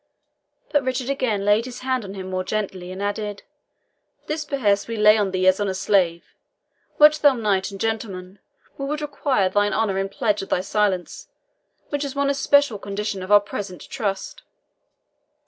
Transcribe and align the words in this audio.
But 0.71 0.83
Richard 0.83 1.11
again 1.11 1.45
laid 1.45 1.65
his 1.65 1.81
hand 1.81 2.03
on 2.03 2.15
him 2.15 2.31
more 2.31 2.43
gently, 2.43 2.91
and 2.91 3.03
added, 3.03 3.43
"This 4.25 4.43
behest 4.45 4.87
we 4.87 4.97
lay 4.97 5.15
on 5.15 5.29
thee 5.29 5.45
as 5.47 5.59
on 5.59 5.67
a 5.67 5.75
slave. 5.75 6.25
Wert 6.97 7.19
thou 7.21 7.35
knight 7.35 7.69
and 7.69 7.79
gentleman, 7.79 8.39
we 8.79 8.85
would 8.85 9.01
require 9.03 9.47
thine 9.47 9.73
honour 9.73 9.99
in 9.99 10.09
pledge 10.09 10.41
of 10.41 10.49
thy 10.49 10.61
silence, 10.61 11.27
which 11.89 12.03
is 12.03 12.15
one 12.15 12.31
especial 12.31 12.79
condition 12.79 13.21
of 13.21 13.31
our 13.31 13.41
present 13.41 13.87
trust." 13.91 14.41